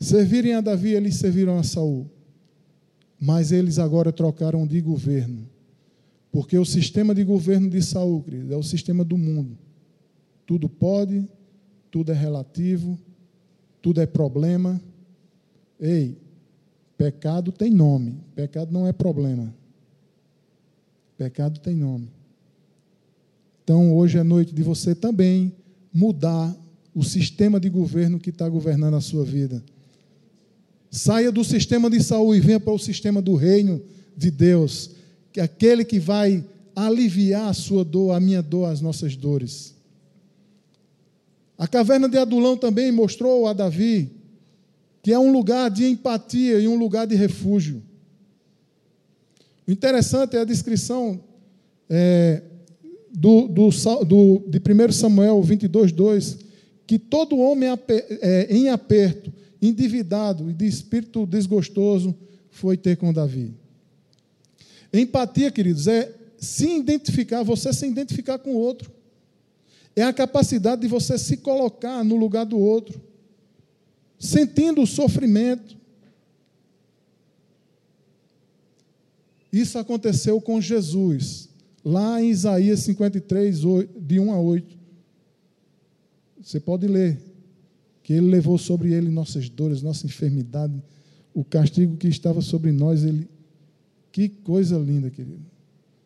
[0.00, 2.10] servirem a Davi, eles serviram a Saul.
[3.20, 5.52] Mas eles agora trocaram de governo.
[6.34, 9.56] Porque o sistema de governo de Saul, querido, é o sistema do mundo.
[10.44, 11.28] Tudo pode,
[11.92, 12.98] tudo é relativo,
[13.80, 14.80] tudo é problema.
[15.78, 16.18] Ei,
[16.98, 19.54] pecado tem nome, pecado não é problema.
[21.16, 22.10] Pecado tem nome.
[23.62, 25.54] Então, hoje é noite de você também
[25.92, 26.52] mudar
[26.92, 29.62] o sistema de governo que está governando a sua vida.
[30.90, 33.80] Saia do sistema de Saul e venha para o sistema do reino
[34.16, 35.03] de Deus
[35.34, 36.42] que aquele que vai
[36.74, 39.74] aliviar a sua dor, a minha dor, as nossas dores.
[41.58, 44.10] A caverna de Adulão também mostrou a Davi
[45.04, 47.82] que é um lugar de empatia e um lugar de refúgio.
[49.68, 51.20] O interessante é a descrição
[51.90, 52.40] é,
[53.12, 53.68] do, do,
[54.06, 56.38] do, de 1 Samuel 22, 2,
[56.86, 57.68] que todo homem
[58.22, 62.14] é, em aperto, endividado e de espírito desgostoso
[62.48, 63.52] foi ter com Davi.
[65.00, 68.92] Empatia, queridos, é se identificar, você se identificar com o outro.
[69.96, 73.00] É a capacidade de você se colocar no lugar do outro,
[74.18, 75.76] sentindo o sofrimento.
[79.52, 81.48] Isso aconteceu com Jesus,
[81.84, 83.60] lá em Isaías 53,
[84.00, 84.78] de 1 a 8.
[86.40, 87.20] Você pode ler
[88.02, 90.80] que ele levou sobre ele nossas dores, nossa enfermidade,
[91.32, 93.28] o castigo que estava sobre nós, ele
[94.14, 95.44] que coisa linda, querido.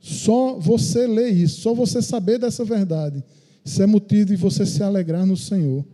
[0.00, 3.22] Só você ler isso, só você saber dessa verdade,
[3.62, 5.84] isso é motivo de você se alegrar no Senhor,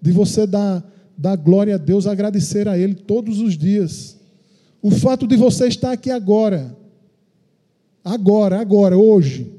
[0.00, 0.82] de você dar,
[1.18, 4.18] dar glória a Deus, agradecer a Ele todos os dias.
[4.80, 6.74] O fato de você estar aqui agora,
[8.02, 9.52] agora, agora, hoje,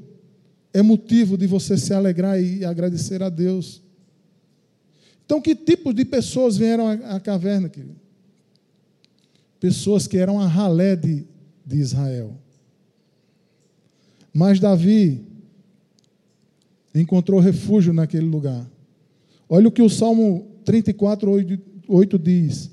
[0.74, 3.80] é motivo de você se alegrar e agradecer a Deus.
[5.24, 7.94] Então, que tipo de pessoas vieram à caverna, querido?
[9.60, 11.24] Pessoas que eram a ralé de,
[11.64, 12.36] de Israel.
[14.32, 15.24] Mas Davi
[16.94, 18.68] encontrou refúgio naquele lugar.
[19.48, 21.30] Olha o que o Salmo 34,
[21.88, 22.70] 8 diz: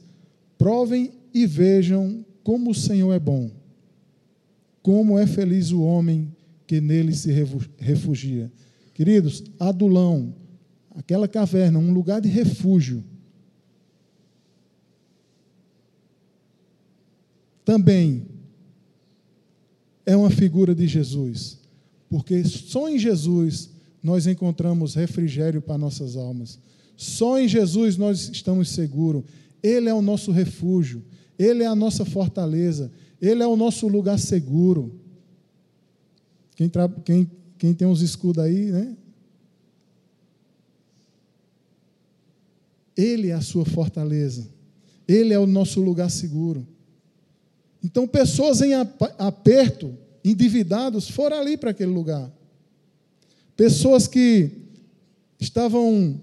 [0.57, 3.51] Provem e vejam como o Senhor é bom,
[4.81, 6.33] como é feliz o homem
[6.65, 7.31] que nele se
[7.77, 8.51] refugia.
[8.93, 10.33] Queridos, Adulão,
[10.95, 13.03] aquela caverna, um lugar de refúgio.
[17.63, 18.25] Também
[20.09, 21.59] é uma figura de Jesus,
[22.09, 23.69] porque só em Jesus
[24.01, 26.57] nós encontramos refrigério para nossas almas.
[26.97, 29.23] Só em Jesus nós estamos seguros.
[29.61, 31.03] Ele é o nosso refúgio,
[31.37, 32.91] ele é a nossa fortaleza,
[33.21, 34.99] ele é o nosso lugar seguro.
[36.55, 36.71] Quem,
[37.05, 38.97] quem, quem tem uns escudos aí, né?
[42.97, 44.49] Ele é a sua fortaleza.
[45.07, 46.67] Ele é o nosso lugar seguro.
[47.83, 52.29] Então, pessoas em aperto, endividados, foram ali para aquele lugar.
[53.55, 54.51] Pessoas que
[55.39, 56.21] estavam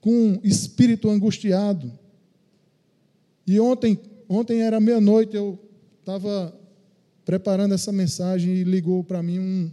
[0.00, 1.92] com espírito angustiado.
[3.46, 3.98] E ontem,
[4.28, 5.58] ontem era meia-noite, eu
[6.00, 6.52] estava
[7.24, 9.70] preparando essa mensagem e ligou para mim um,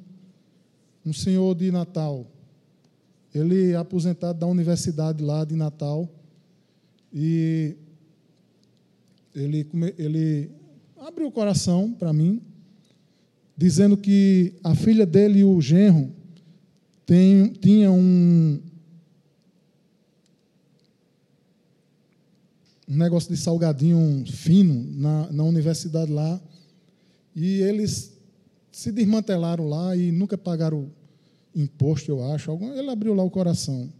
[1.07, 2.27] um senhor de Natal.
[3.33, 6.07] Ele é aposentado da universidade lá de Natal.
[7.11, 7.75] E
[9.35, 9.67] ele,
[9.97, 10.49] ele
[10.97, 12.41] abriu o coração para mim,
[13.55, 16.11] dizendo que a filha dele e o genro
[17.05, 18.59] tem, tinham um,
[22.87, 26.41] um negócio de salgadinho fino na, na universidade lá.
[27.35, 28.17] E eles
[28.71, 30.89] se desmantelaram lá e nunca pagaram
[31.55, 32.51] imposto, eu acho.
[32.51, 33.91] Ele abriu lá o coração.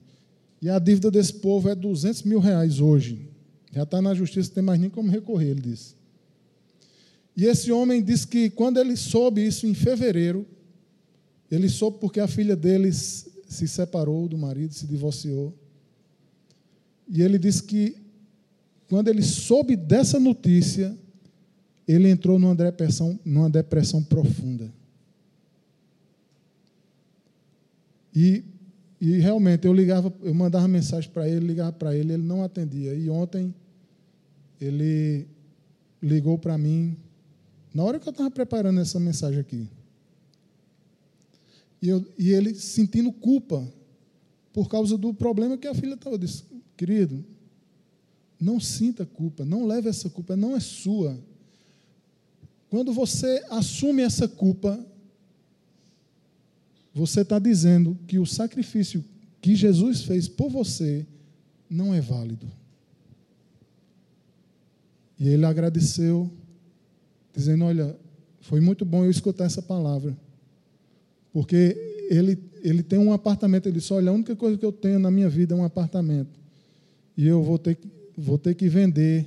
[0.61, 3.28] E a dívida desse povo é 200 mil reais hoje.
[3.71, 5.95] Já está na justiça, não tem mais nem como recorrer, ele disse.
[7.35, 10.45] E esse homem disse que quando ele soube isso em fevereiro,
[11.49, 15.53] ele soube porque a filha dele se separou do marido, se divorciou.
[17.07, 17.95] E ele disse que
[18.87, 20.97] quando ele soube dessa notícia,
[21.87, 24.71] ele entrou numa depressão, numa depressão profunda.
[28.15, 28.43] E,
[28.99, 32.93] e realmente eu ligava, eu mandava mensagem para ele, ligava para ele, ele não atendia.
[32.93, 33.53] E ontem
[34.59, 35.25] ele
[36.01, 36.97] ligou para mim,
[37.73, 39.67] na hora que eu estava preparando essa mensagem aqui.
[41.81, 43.65] E, eu, e ele sentindo culpa
[44.51, 46.15] por causa do problema que a filha estava.
[46.15, 46.43] Eu disse,
[46.75, 47.23] querido,
[48.39, 51.17] não sinta culpa, não leve essa culpa, não é sua.
[52.69, 54.77] Quando você assume essa culpa,
[56.99, 59.05] você está dizendo que o sacrifício
[59.41, 61.07] que Jesus fez por você
[61.69, 62.45] não é válido.
[65.17, 66.29] E ele agradeceu,
[67.33, 67.97] dizendo: Olha,
[68.41, 70.15] foi muito bom eu escutar essa palavra.
[71.31, 73.67] Porque ele, ele tem um apartamento.
[73.67, 76.37] Ele disse: Olha, a única coisa que eu tenho na minha vida é um apartamento.
[77.15, 77.77] E eu vou ter,
[78.17, 79.25] vou ter que vender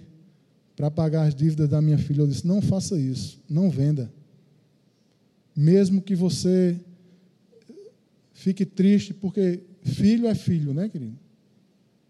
[0.77, 2.21] para pagar as dívidas da minha filha.
[2.21, 4.13] Eu disse: Não faça isso, não venda.
[5.57, 6.79] Mesmo que você
[8.43, 11.17] fique triste, porque filho é filho, né, querido?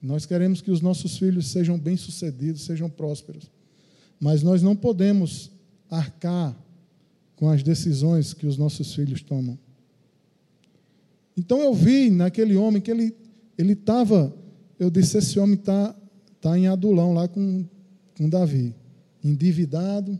[0.01, 3.51] Nós queremos que os nossos filhos sejam bem-sucedidos, sejam prósperos.
[4.19, 5.51] Mas nós não podemos
[5.91, 6.57] arcar
[7.37, 9.59] com as decisões que os nossos filhos tomam.
[11.37, 13.15] Então eu vi naquele homem que ele
[13.59, 14.35] ele estava,
[14.79, 15.95] eu disse esse homem está
[16.41, 17.65] tá em Adulão lá com
[18.17, 18.75] com Davi,
[19.23, 20.19] endividado,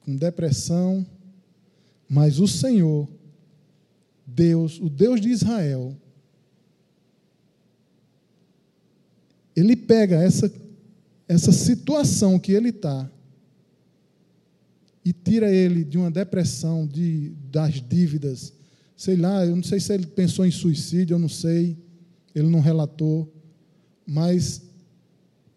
[0.00, 1.06] com depressão,
[2.08, 3.08] mas o Senhor,
[4.34, 5.96] Deus, o Deus de Israel,
[9.54, 10.50] ele pega essa
[11.30, 13.08] essa situação que ele está
[15.04, 18.52] e tira ele de uma depressão, de, das dívidas,
[18.96, 21.78] sei lá, eu não sei se ele pensou em suicídio, eu não sei,
[22.34, 23.32] ele não relatou,
[24.04, 24.60] mas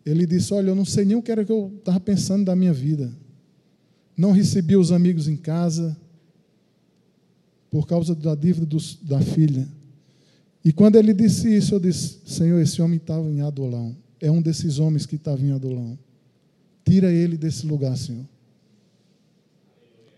[0.05, 2.55] ele disse: Olha, eu não sei nem o que era que eu estava pensando da
[2.55, 3.11] minha vida.
[4.15, 5.97] Não recebi os amigos em casa
[7.73, 9.67] por causa da dívida dos, da filha.
[10.63, 14.41] E quando ele disse isso, eu disse: Senhor, esse homem estava em Adolão é um
[14.41, 15.99] desses homens que está vindo Adulão.
[16.85, 18.23] Tira ele desse lugar, Senhor.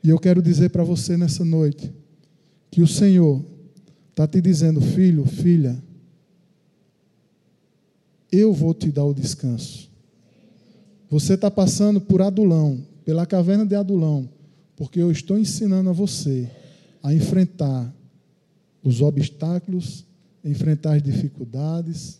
[0.03, 1.91] E eu quero dizer para você nessa noite
[2.69, 3.43] que o Senhor
[4.11, 5.81] está te dizendo, filho, filha,
[8.31, 9.89] eu vou te dar o descanso.
[11.09, 14.29] Você está passando por Adulão, pela caverna de Adulão,
[14.75, 16.47] porque eu estou ensinando a você
[17.05, 17.95] a enfrentar
[18.81, 20.03] os obstáculos,
[20.43, 22.19] enfrentar as dificuldades,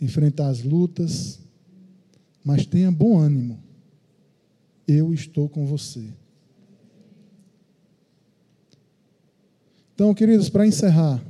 [0.00, 1.38] enfrentar as lutas,
[2.42, 3.62] mas tenha bom ânimo.
[4.88, 6.08] Eu estou com você.
[9.94, 11.22] Então, queridos, para encerrar,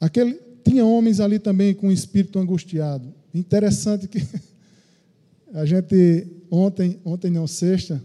[0.00, 0.32] aquele
[0.64, 3.14] tinha homens ali também com espírito angustiado.
[3.34, 4.18] Interessante que
[5.52, 8.02] a gente ontem, ontem não sexta,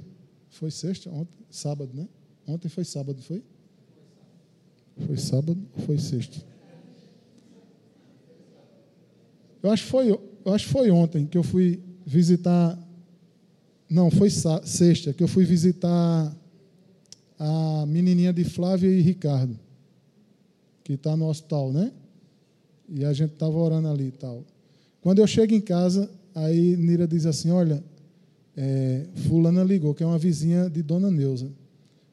[0.49, 2.07] foi sexta, ontem, sábado, né?
[2.47, 3.43] Ontem foi sábado, foi?
[5.05, 6.37] Foi sábado ou foi sexta?
[9.61, 12.77] Eu acho que foi, eu acho foi ontem que eu fui visitar.
[13.89, 16.35] Não, foi sexta que eu fui visitar
[17.37, 19.59] a menininha de Flávia e Ricardo,
[20.83, 21.91] que está no hospital, né?
[22.87, 24.43] E a gente estava orando ali e tal.
[25.01, 27.83] Quando eu chego em casa, aí Nira diz assim: Olha,
[28.55, 31.49] é, Fulana ligou, que é uma vizinha de Dona Neuza.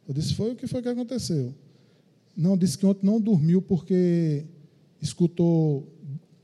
[0.08, 1.52] Eu disse: Foi o que foi que aconteceu?
[2.36, 4.44] Não, disse que ontem não dormiu porque
[5.00, 5.86] escutou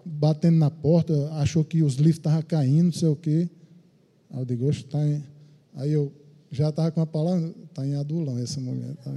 [0.05, 3.49] batendo na porta, achou que os livros estavam caindo, não sei o quê.
[4.31, 5.23] Aí eu digo, está em...
[5.75, 6.13] Aí eu
[6.51, 8.95] já estava com a palavra, está em adulão essa mulher.
[8.97, 9.15] Tá...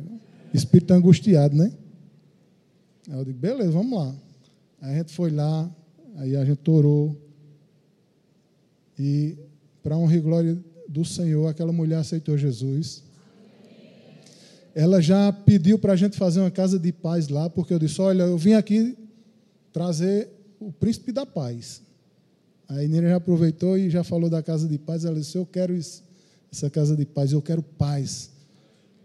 [0.53, 1.71] Espírito angustiado, né?
[3.09, 4.15] Aí eu digo, beleza, vamos lá.
[4.81, 5.69] Aí a gente foi lá,
[6.15, 7.15] aí a gente orou.
[9.03, 9.35] E,
[9.81, 13.01] para honra e glória do Senhor, aquela mulher aceitou Jesus.
[14.75, 17.99] Ela já pediu para a gente fazer uma casa de paz lá, porque eu disse:
[17.99, 18.95] Olha, eu vim aqui
[19.73, 20.29] trazer
[20.59, 21.81] o príncipe da paz.
[22.69, 25.03] Aí Nira já aproveitou e já falou da casa de paz.
[25.03, 26.03] Ela disse: Eu quero isso,
[26.51, 28.29] essa casa de paz, eu quero paz.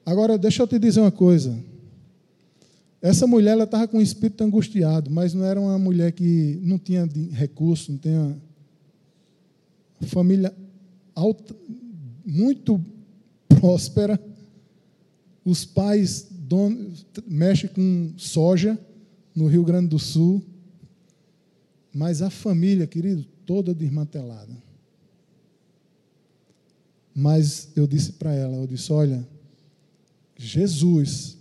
[0.05, 1.59] Agora, deixa eu te dizer uma coisa.
[3.01, 6.79] Essa mulher ela estava com o espírito angustiado, mas não era uma mulher que não
[6.79, 8.37] tinha recurso, não tinha
[10.03, 10.55] família
[11.15, 11.55] alta,
[12.25, 12.85] muito
[13.49, 14.21] próspera.
[15.45, 16.29] Os pais
[17.27, 18.79] mexem com soja
[19.35, 20.43] no Rio Grande do Sul.
[21.93, 24.55] Mas a família, querido, toda desmantelada.
[27.15, 29.27] Mas eu disse para ela, eu disse, olha,
[30.37, 31.39] Jesus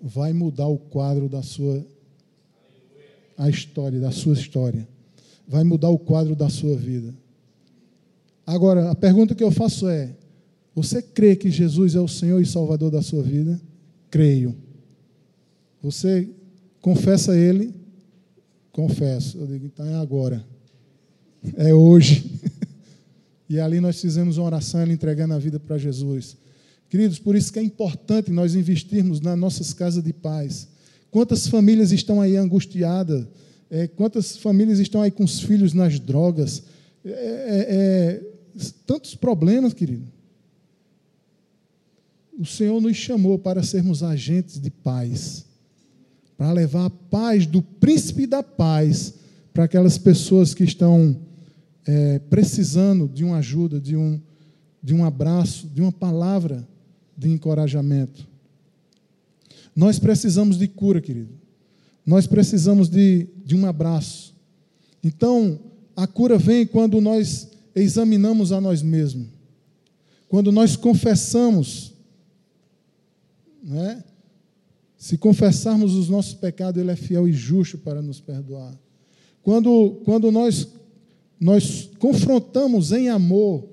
[0.00, 1.84] vai mudar o quadro da sua
[3.36, 4.88] a história, da sua história.
[5.46, 7.14] Vai mudar o quadro da sua vida.
[8.48, 10.16] Agora, a pergunta que eu faço é:
[10.74, 13.60] você crê que Jesus é o Senhor e Salvador da sua vida?
[14.10, 14.56] Creio.
[15.82, 16.30] Você
[16.80, 17.74] confessa Ele?
[18.72, 19.36] Confesso.
[19.36, 20.42] Eu digo, então é agora.
[21.56, 22.40] É hoje.
[23.50, 26.34] e ali nós fizemos uma oração, ele entregando a vida para Jesus.
[26.88, 30.68] Queridos, por isso que é importante nós investirmos nas nossas casas de paz.
[31.10, 33.26] Quantas famílias estão aí angustiadas?
[33.70, 36.62] É, quantas famílias estão aí com os filhos nas drogas?
[37.04, 38.37] É, é, é
[38.86, 40.06] tantos problemas, querido.
[42.38, 45.48] O Senhor nos chamou para sermos agentes de paz
[46.38, 49.14] para levar a paz do príncipe da paz
[49.52, 51.20] para aquelas pessoas que estão
[51.84, 54.20] é, precisando de uma ajuda, de um,
[54.80, 56.66] de um abraço, de uma palavra
[57.16, 58.24] de encorajamento.
[59.74, 61.34] Nós precisamos de cura, querido.
[62.06, 64.32] Nós precisamos de, de um abraço.
[65.02, 65.58] Então,
[65.96, 67.48] a cura vem quando nós
[67.82, 69.28] examinamos a nós mesmos.
[70.28, 71.94] Quando nós confessamos,
[73.62, 74.04] né?
[74.96, 78.76] Se confessarmos os nossos pecados, Ele é fiel e justo para nos perdoar.
[79.42, 80.68] Quando, quando nós,
[81.38, 83.68] nós confrontamos em amor,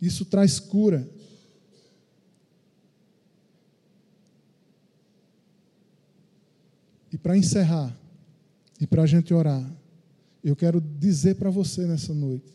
[0.00, 1.06] isso traz cura.
[7.12, 7.94] E para encerrar,
[8.80, 9.70] e para a gente orar,
[10.42, 12.52] eu quero dizer para você nessa noite,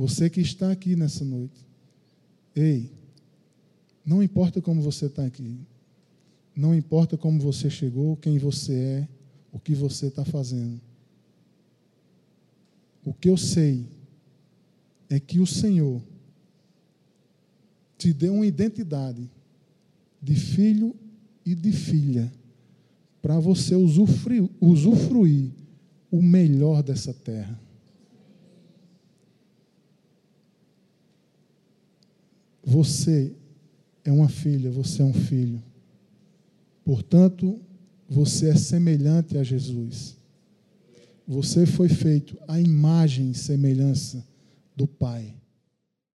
[0.00, 1.62] você que está aqui nessa noite,
[2.56, 2.90] ei,
[4.02, 5.60] não importa como você está aqui,
[6.56, 9.08] não importa como você chegou, quem você é,
[9.52, 10.80] o que você está fazendo.
[13.04, 13.90] O que eu sei
[15.10, 16.00] é que o Senhor
[17.98, 19.30] te deu uma identidade
[20.22, 20.96] de filho
[21.44, 22.32] e de filha
[23.20, 25.50] para você usufruir, usufruir
[26.10, 27.60] o melhor dessa terra.
[32.64, 33.32] Você
[34.04, 35.62] é uma filha, você é um filho.
[36.84, 37.60] Portanto,
[38.08, 40.16] você é semelhante a Jesus.
[41.26, 44.26] Você foi feito à imagem e semelhança
[44.76, 45.39] do Pai.